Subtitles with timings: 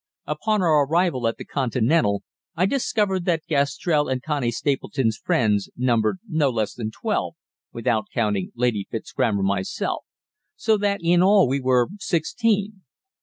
[0.25, 2.23] Upon our arrival at the "Continental"
[2.55, 7.35] I discovered that Gastrell and Connie Stapleton's friends numbered no less than twelve,
[7.71, 10.03] without counting Lady Fitzgraham or myself,
[10.55, 12.81] so that in all we were sixteen.